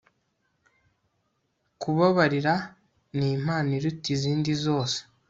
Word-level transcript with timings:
Kubabarira 1.81 2.55
nimpano 3.17 3.71
iruta 3.77 4.07
izindi 4.15 4.51
zose 4.63 4.97